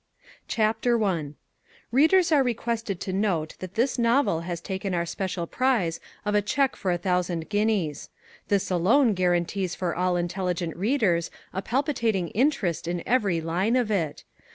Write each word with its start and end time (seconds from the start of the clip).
CHAPTER 0.47 1.03
I 1.03 1.33
Readers 1.91 2.31
are 2.31 2.41
requested 2.41 2.99
to 3.01 3.13
note 3.13 3.55
that 3.59 3.75
this 3.75 3.99
novel 3.99 4.39
has 4.39 4.59
taken 4.59 4.95
our 4.95 5.05
special 5.05 5.45
prize 5.45 5.99
of 6.25 6.33
a 6.33 6.41
cheque 6.41 6.75
for 6.75 6.89
a 6.91 6.97
thousand 6.97 7.49
guineas. 7.49 8.09
This 8.47 8.71
alone 8.71 9.13
guarantees 9.13 9.75
for 9.75 9.95
all 9.95 10.15
intelligent 10.17 10.75
readers 10.75 11.29
a 11.53 11.61
palpitating 11.61 12.29
interest 12.29 12.87
in 12.87 13.03
every 13.07 13.41
line 13.41 13.75
of 13.75 13.91
it. 13.91 14.23